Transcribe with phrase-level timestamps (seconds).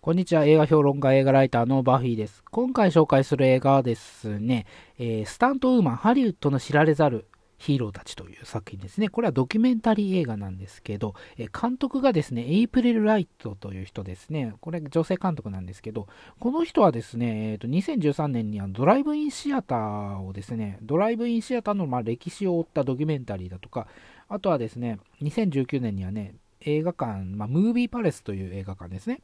[0.00, 0.44] こんにちは。
[0.44, 2.44] 映画評論家、映画ライターのバフィーです。
[2.52, 4.64] 今回紹介する映画はですね、
[4.96, 7.26] えー、スタントウーマン、ハリウッドの知られざる
[7.58, 9.08] ヒーローたちという作品ですね。
[9.08, 14.54] これはドキュメンタリー映画なんですけど、え、監督がですね、エイプリル・ライトという人ですね。
[14.60, 16.06] これ女性監督なんですけど、
[16.38, 23.88] この人はですね、えーと、2013年にはドライブインシアターをですね、ドライブインシアターのま歴史を追ったドキュメンタリーだとか、
[24.28, 29.22] あとはですね、2019年にはね、映画館、まあ、ムービーパレスという映画館ですね。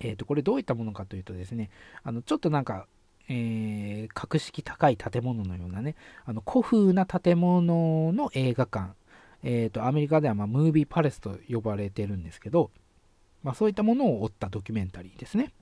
[0.00, 1.70] えー、と、これどういったものかというとですね、
[2.02, 2.86] あの、ちょっとなんか、
[3.28, 8.92] えー、格式高い建物のようなね、あの古風な建物の映画館、
[9.42, 12.70] えーと、アメリカではまあムービーパレスと呼ばれてるんですけど、
[13.42, 15.52] まあ、そういったものを追ったドキュメンタリーですね。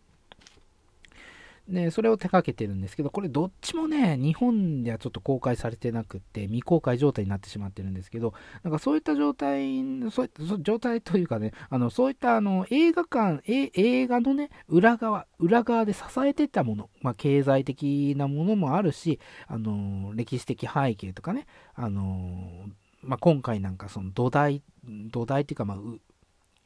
[1.68, 22.66] で、それを手掛けてるんですけど、これどっちもね、日本ではちょっと公開されてなくて、未公開状態になってしまってるんですけど、なんかそういった状態、そういった状態というかね、あのそういったあの映画館、映画のね、裏側、裏側で支えてたもの、まあ、経済的なものもあるし、あの歴史的背景とかね、あの
[23.02, 24.62] まあ、今回なんかその土台、
[25.10, 25.78] 土台っていうか、まあ、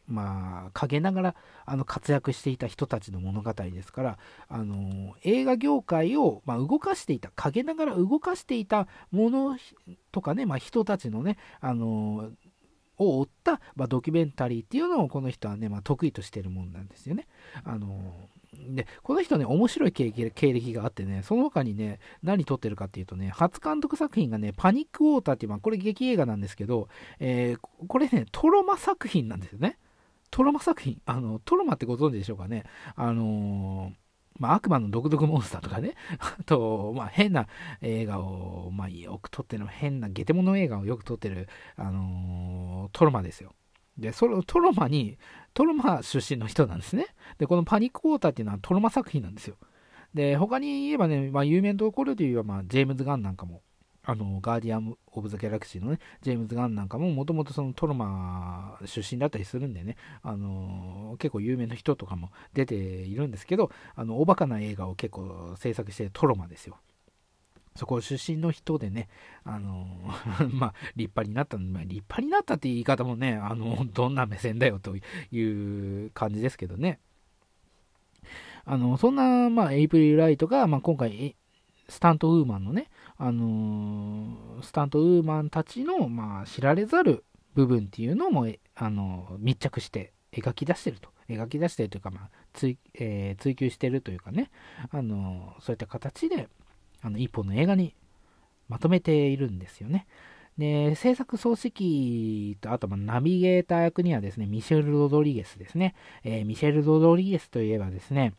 [0.08, 1.34] まあ、陰ながら
[1.66, 9.58] あの活躍していた人たちの物語ですから、あの映画業界を、まあ、動かしていた、陰ながら動かしていたもの
[10.10, 12.30] とかね、まあ、人たちのね、あの
[12.98, 17.26] を追った、まあ、ドキュメンタリーっていうのをこの人はね、まあ、得意としてるもんなんですよね。
[17.64, 26.88] あので、この人ね、面白い経歴があってね、その他にね、何撮ってるかっていうとね、初監督作品がね、パニックウォーターっていう、まあ、これ劇映画なんですけど、
[27.20, 29.78] えー、これね、トロマ作品なんですよね。
[30.30, 32.64] トロマ作品、あの、トロマってご存知でしょうかね。
[32.96, 33.94] あのー、
[34.38, 37.48] まあ、悪魔の独特モンスターとかね、 あと、まあ、変な
[37.80, 43.54] 映画を、まあ、よく撮ってる、変なゲテモノ映画をよく撮ってる、あのー、トロマですよ。
[43.96, 45.18] で、そのトロマに、
[45.54, 47.06] トロマ出身の人なんですね。
[47.38, 49.56] で、このパニックウォーターっていうのはトロマ作品なんですよ。
[50.14, 53.62] で、他に言えばね、まあ、有名なところで言えば、まあ、ジェームズ・ガンなんかも
[54.08, 66.78] あの、ガーディアン・オブ・ザ・ギャラクシーのね、ジェームズ・ガンなんかも、もともとそのトロマ出身だったりするんでね、あの、結構有名な人とかも出ているんですけど、あの、おバカな映画を結構制作してるトロマですよ。
[67.76, 69.10] そこ出身の人でね、
[69.44, 69.86] あの、
[70.54, 74.96] まあ、立派になった、まあ、立派になったって言い方もね、あの、どんな目線だよと
[75.30, 76.98] いう感じですけどね。
[78.64, 81.36] あの、そんな、まあ、エイプリル・ライトが、まあ、今回、
[81.88, 91.10] スタントウーマンのね、あのー、スタントウーマンたちの、まあ、知られざる部分っていうのも、あのー、密着して描き出してると。
[91.28, 94.50] 描き出してるというか、まあ追えー、追求してるというかね、
[94.90, 96.48] あのそういった形で、
[97.02, 97.94] あの一本の映画に
[98.68, 100.06] まとめているんですよね。
[100.56, 105.94] で、制作総指揮と、あと、まナビゲーター役にはですね、ミシェル・ロドリゲスですね。
[106.24, 108.34] えー、ミシェル・ロドリゲスといえばですね、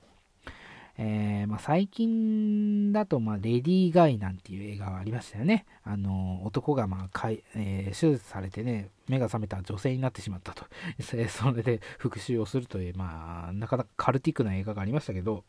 [1.02, 5.66] えー、まあ、最近だと、まあ、レディー・ガイなんていう映画がありましたよね。
[5.86, 10.66] あの、男が、まあ、かいえー、手術されてね、目が覚めた女性になってしまったと。
[11.00, 15.46] それで復讐をするという、まあ、なかなかカルティックな映画がありましたけど、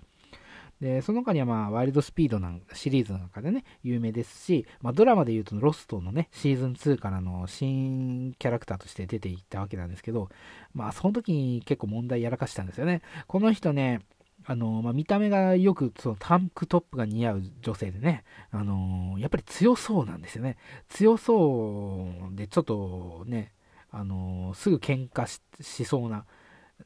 [0.81, 10.28] で、その他には、まあ、ワイルドスピードなんシリーズの中でね、有名ですし、まあ、ドラマで言うと、ロストのね、シーズン2からの新キャラクターとして出ていったわけなんですけど、
[10.75, 13.03] まあ、その時に結構問題やらかしたんですよね。
[13.27, 14.00] この人ね、
[14.47, 20.56] あのまあ、見た目がよくそのタンクトップが似合う女性でね、あのやっぱり強そうなんですよね。
[20.89, 23.53] 強そうで、ちょっとね、
[23.91, 25.27] あのすぐ喧嘩
[25.61, 26.25] しそうな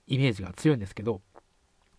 [0.07, 1.21] イメージが強いんですけど、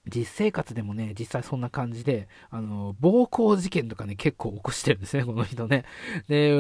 [0.08, 5.84] 実生活でもね、実際そんな感じで、あの、暴行事件とかね、結構起こしてるんですね、この人ね。
[6.28, 6.54] で、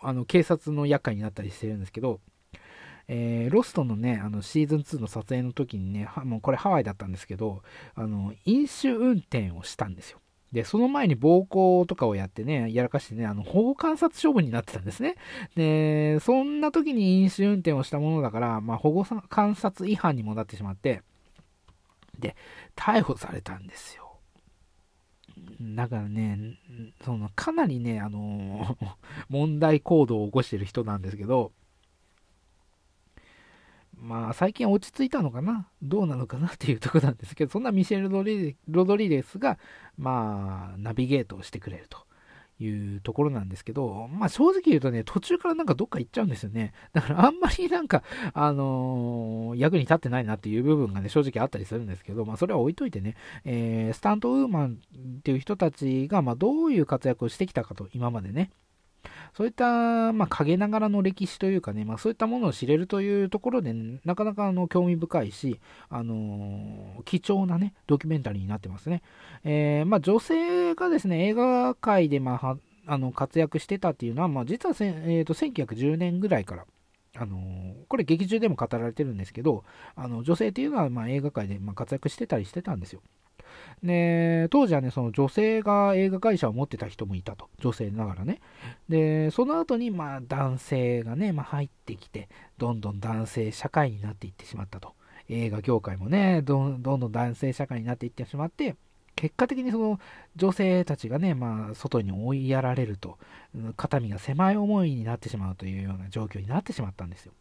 [0.00, 2.20] あの、警察の厄介になったりしてるんですけど、
[3.08, 7.62] えー、ロストのね、あのシーズン2の撮影の時にね、もうこれハワイだったんですけど、
[7.94, 10.20] あの、飲酒運転をしたんですよ。
[10.52, 15.16] で、その前に暴行とかをやってね、やらかしてね、あの、保護観察処分になってたんですね。
[15.54, 21.02] で、そんな時に飲酒運転をしたものだから、まあ、保護観察違反にもなってしまって、
[22.18, 22.36] で、
[22.74, 24.06] 逮捕されたんですよ。
[25.60, 26.58] だからね、
[27.04, 28.76] その、かなりね、あの
[29.28, 31.52] 問題行動を起こしてる人なんですけど、
[33.98, 35.68] まあ、最近落ち着いたのかな？
[35.82, 38.10] どうなのかなっていうとこなんですけど、そんなミシェル・
[38.68, 39.58] ロドリゲスが、
[39.96, 41.98] まあ、ナビゲートをしてくれると
[42.62, 46.72] いうところなんですけど、まあ、正直言うとね、途中からなんかどっか行っちゃうんですよね。
[46.92, 48.02] だからあんまりなんか、
[48.34, 54.78] あのー、役に立ってないなっていう部分がね、正直あったりするんですけど、まあ、それは置いといてね、えー、スタントウーマン
[55.18, 58.50] っていう人たちが、まあ、どういう活躍をしてきたかと、今までね。
[59.36, 63.72] そういった、まあ、陰ながらの歴史というかね、まあ、そういったものを知れるというところで、
[64.04, 69.02] なかなかあの興味深いし、あのー、貴重なね、ドキュメンタリーになってますね。
[69.44, 72.56] えー、まあ、女性がですね、映画界で、まあ、
[72.86, 76.64] あの活躍してたっていうのは、まあ、実はせ、えーと、1910年ぐらいから、
[77.18, 79.64] あの、これ劇中でも語られてるんですけど、
[79.94, 83.00] あの女性っていうのはまあ映画界でま活躍してたりしてたんですよ。
[83.82, 87.48] で、当時はね、その女性が映画会社を持ってた人もいたと。
[87.60, 88.40] 女性ながらね。
[88.88, 94.94] で、その後に、まあ、男性がね、まあ、入ってきて、どんどん男性社会になっていってしまったと。
[95.28, 98.76] 映画業界もね、どんどん男性社会になっていってしまって、
[99.16, 99.98] 結果的にその
[100.36, 103.18] 女性たちがね、まあ、外に追いやられると、
[103.76, 107.32] 肩身が狭い思いになってしまうというような状況になってしまったんですよ。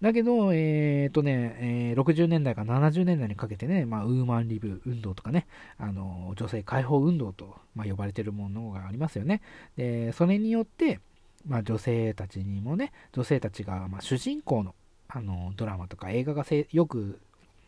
[0.00, 5.46] だけど、えっ、とね、えー、60年代から70年代にかけてね、まあ、ウーマンリブ運動とかね、
[5.78, 9.42] あの女性解放運動と、まあ、呼ばれてるものがありますよね。
[9.76, 11.00] で、それによって、
[11.46, 14.74] まあ、女性たちにもね、女性たちが、まあ、主人公の
[15.12, 17.18] あのドラマとか映画がよく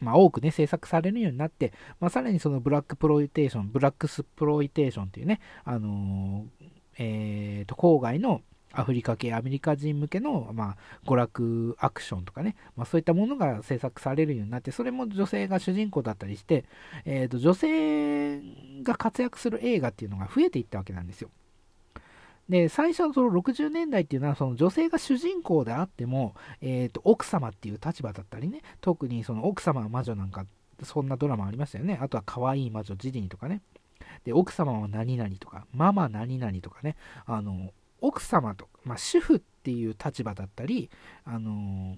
[0.02, 6.66] まあ、多くね、制作されるようになって、まあ、さらにそのブラックプロイテーション、ブラックスプロイテーションというね、あのー、
[6.98, 16.64] えーと、郊外のアフリカ系アメリカ人向けの、まあ、娯楽アクションとかね、まあ、そういったものが制作されるようになって、それも女性が主人公だったりして、
[17.04, 18.40] えーと、女性
[18.82, 21.30] が活躍する映画っていうのが増えていったわけなんですよ。
[22.48, 30.44] で、最初のその60年代っていうのは、その女性が主人公であっても、えーと、奥様っていう立場だったりね、特にその奥様は魔女なんか、
[30.82, 31.98] そんなドラマありましたよね。
[32.02, 33.62] あとは可愛い魔女ジディとかね。
[34.24, 36.96] で、奥様は何々とか、ママ何々とかね、
[37.26, 37.72] あの、
[38.02, 40.90] 奥様と、まあ、主婦っていう立場だったり、
[41.24, 41.96] あの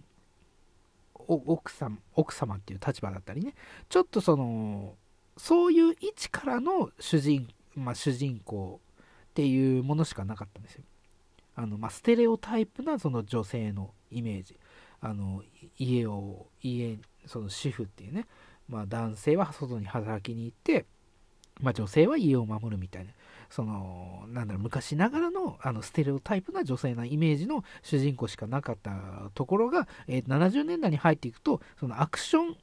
[1.15, 3.55] 奥様奥様っていう立場だったりね。
[3.89, 4.95] ちょっとその
[5.37, 10.85] そういう位置からの主人,、まあ、主人公っていうものしかなかったんですよ。
[11.57, 14.59] あの、まあ、ステレオタイプなその女性のイメージ。
[15.01, 15.43] あの
[15.79, 16.97] 家を家
[17.27, 18.27] その主婦っていうね、
[18.69, 20.87] まあ、男性は外に働きに行って、
[21.61, 23.11] まあ、女性は家を守るみたいな。
[23.55, 32.57] その、なんだろう、昔ながらの、あの、ステレオタイプな女性なイメージの主人公しかなかったところが、えー、70年代に入っていくと、そのアクション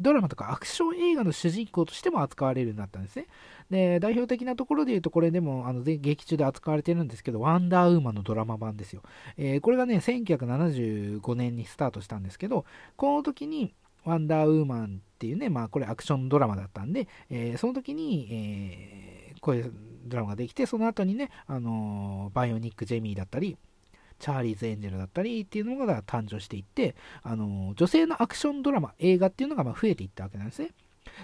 [0.00, 3.26] ドラマとかアクション映画の主人公としても扱われるようになったんですね。
[3.68, 9.02] で、代表的なところで言うと、これでも、あの、劇中で扱われてるんですけど、ワンダーウーマンのドラマ版ですよ。
[9.36, 12.64] えー、これがね、1975年にスタートしたんですけど、
[12.96, 13.74] この時に、
[14.06, 19.72] ワンダーウーマンっていうね、まあ、これアクションドラマだったんで、えー、その時に、えー、こういう
[20.08, 23.56] ドラマができて、その後にね、あの、バイオニック・ジェミーだったり、
[24.18, 30.70] チャーリーズ・エンジェルだったりっていうのが誕生していって、あの、女性のアクションドラマ、映画っていうのがま増えていったわけなんですね。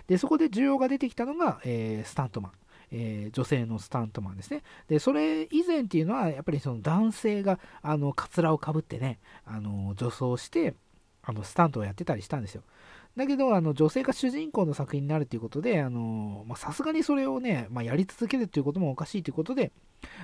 [0.06, 2.52] で、そこで需要が出てきたのが、えー、スタントマン。
[2.96, 4.62] えー、女性のスタントマンですね。
[4.86, 10.74] で、それ以前っていうのは、やっぱりその男性が、あの、カツラをかぶってね、あの、女装して、
[11.22, 12.62] あの、スタントをやってたりしたんですよ。
[13.16, 19.70] だけど、あの、女性が主人公の作品になるということで、あの、さすがにそれをね、まあ、やり続けるということもおかしいということで、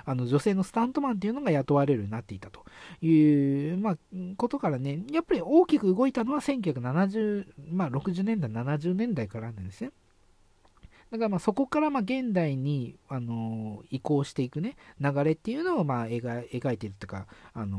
[0.05, 2.65] あの、女性のスタントマンっていうのが雇われるようになっていたと
[3.01, 3.99] いう、まあ、
[4.37, 9.93] ことからね、やっぱり大きく動いたのは1970、まあ、60年代、70年代からなんですね。
[11.11, 17.79] だからまあそこからまあ現代に、あの移行していくね、流れっていうのをまあ描いてるというか、あの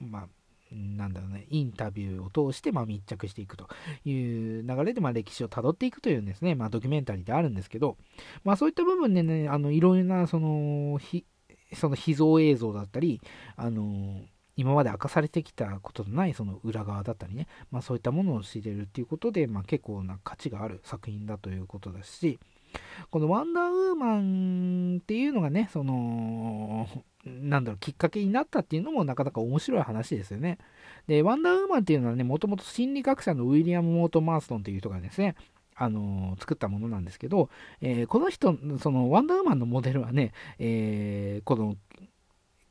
[0.00, 0.28] まあ、
[0.72, 3.68] なんだろうね、インタビューを通してま密着していくと
[4.04, 7.96] いう流れでま歴史をたどっていくというですね、ま、ドキュメンタリーであるんですけど、
[8.44, 11.24] まあ、そういった部分でね、あのいろいろなそのひ
[11.74, 13.20] その秘蔵映像だったり、
[13.56, 14.20] あの
[14.56, 22.40] 今まで明かされてきたことのないその裏側だったりね、まあ、そういったものを知れるっていうことで、まあ、結構な価値がある作品だということだし、
[23.10, 26.88] このワンダーウーマンっていうのがね、その、
[27.24, 30.58] なんだろう、きっかけになったっていうのもなかなか面白い話ですよね。
[31.06, 35.36] で、ワンダーウーマンっていうのはね、もともと心理学者のウィリアム・モート・マーストンという人がですね、
[35.74, 41.76] あの、作ったものなんですけど、えー、この人、そのワンダーウーマンのモデルはね、えー、この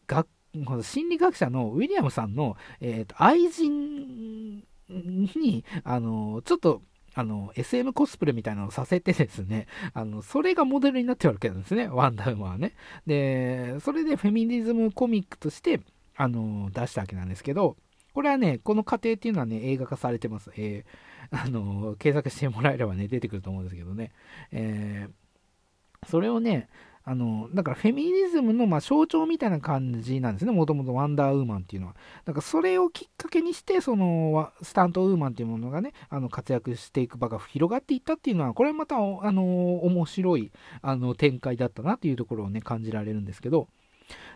[0.08, 0.28] 学
[0.66, 6.82] この心理学者のウィリアムさんの、えーと、愛人に、あのちょっと
[7.18, 12.76] あの、SM コスプレみたいなのをさせてですね、 あの、それがモデルになってるわけなんですね、ワンダーウーマンはね。
[13.08, 15.82] で、それでフェミニズムコミックとして、
[16.16, 17.76] あの、出したわけなんですけど、
[18.14, 20.52] これはね、この過程っていうのはね、映画化されてます。
[20.58, 24.12] えー、あの、検索してもらえればね、出てくると思うんですけどね。
[24.52, 26.70] えー、それをね、
[27.10, 31.96] あの、だからフェミニズムのま象徴みたいな感じなんですね、もともとワンダーウーマンっていうのは。
[32.26, 39.00] だからそれをきっかけにして、そのスタントウーマンっていうものがね、あの活躍していく場が広がっていったっていうのは、これまた、あ
[39.32, 43.70] の、面白いあの展開だったなっていうところをね、感じられるんですけど、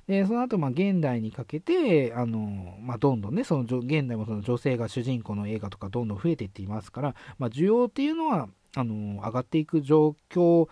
[0.08, 10.70] で、その後、まあ、現代にかけて、あの、まあ、どんどんね、その、現代もその女性が主人公の映画とかどんどん増えていっていますから、まあ、需要っていうのは、あの、上がっていく状況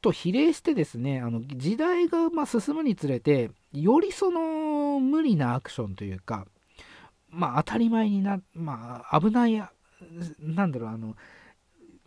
[0.00, 6.46] と比例してですね、あの、時代がま進むにつれて、よりその、無理なアクションというか、
[7.30, 9.62] まあ、当たり前にな、まあ、危ない、
[10.40, 11.16] なんだろう、あの、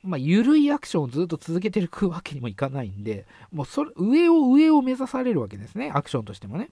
[0.03, 6.69] まあ、緩いアクションをずっと続けていくわけにもいかないんで、もうそれ、上を上を目指されるわけですね、アクションとしてもね。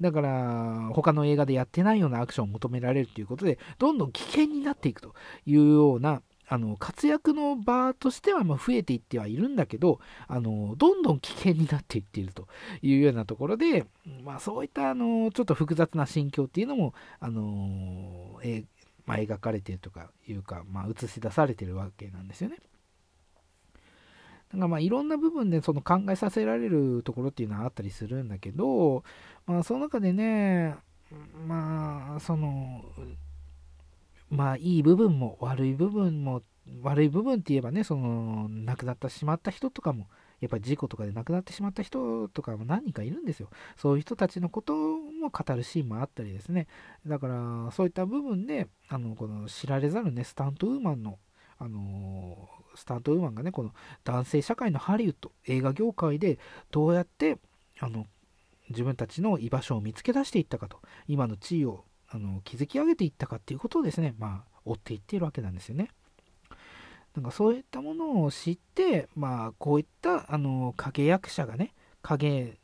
[0.00, 5.14] だから、他の映画でやってないようなアクションを求められるということで、どんどん危険になっていくと
[5.46, 6.22] いうような、
[6.52, 12.46] あの、活躍の場としてはま増えていってはいるんだけど、あの、どんどん危険になっていっていると
[12.82, 13.86] いうようなところで、
[14.22, 18.64] まあそういったあの、ちょっと複雑な心境っていうのも、あの、え
[19.06, 22.58] まあ、描かれているとかいうか、まあ、映し出されてるわけなんですよね。
[24.52, 29.04] だかまあいろんな部分でその考えさせられるところっていうのはあったりするんだけど、
[29.46, 30.76] まあその中でね、
[31.46, 32.84] まあその、
[34.32, 36.42] まあいい部分も悪い部分も、
[36.82, 40.08] 悪い部分って言えばね、その亡くなってしまった人とかも
[40.40, 43.48] やっぱり事故とかで亡くなってしまった人とかも何人かいるんですよ。
[43.76, 46.66] そういう人たちのことも語るシーンもあったりですね。
[47.06, 51.18] だから、そういった部分で、あの、この知られざるね、スタントウーマンの、
[51.58, 53.72] あのスタントウーマンがね、この
[54.02, 56.40] 男性社会のハリウッド、映画業界で
[56.72, 57.38] どうやって、
[57.78, 58.06] あの、
[58.70, 61.84] 自分たちの居場所を見つけ出していったかと、今の地位を
[62.14, 65.88] あの築き上げていったかっていうことをですね、まあ、追っていっているわけなんですよね。
[67.14, 72.58] なんかそういったものを知って、まあ、こういったあの影役者がね、影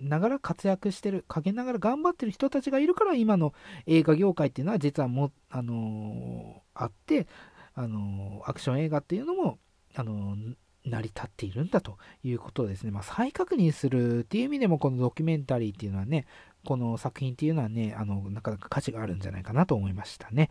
[0.00, 3.52] ながら活躍してる、陰ながら頑張ってる人たちがいるから、今の
[3.86, 7.26] 映画業界っていうのは実はも、あのー、あって、
[7.74, 9.58] あのー、アクション映画っていうのも、
[9.94, 10.54] あのー、
[10.88, 16.26] 成り立っているんだということですね、まあ、再確認するっていう意味でも、このドキュメンタリーっていうのはね、
[16.64, 20.50] この作品っていうのはね、あの、なかなか価値があるんじゃないかなと思いましたね。